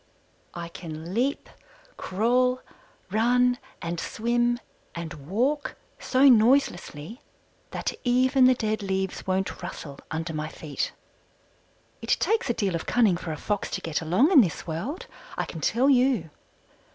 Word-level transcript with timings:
I 0.55 0.67
can 0.67 1.13
leap, 1.13 1.47
crawl, 1.95 2.61
run, 3.11 3.59
and 3.83 3.99
swim, 3.99 4.59
and 4.95 5.13
walk 5.29 5.75
so 5.99 6.27
noiselessly 6.27 7.21
that 7.69 7.93
even 8.03 8.45
the 8.45 8.55
dead 8.55 8.81
leaves 8.81 9.27
won't 9.27 9.61
rustle 9.61 9.99
under 10.09 10.33
my 10.33 10.47
feet. 10.47 10.91
It 12.01 12.17
takes 12.19 12.49
a 12.49 12.53
deal 12.55 12.73
of 12.73 12.87
cunning 12.87 13.15
for 13.15 13.31
a 13.31 13.37
Fox 13.37 13.69
to 13.69 13.79
get 13.81 14.01
along 14.01 14.31
in 14.31 14.41
this 14.41 14.65
world, 14.65 15.05
I 15.37 15.45
can 15.45 15.61
tell 15.61 15.87
you. 15.87 16.31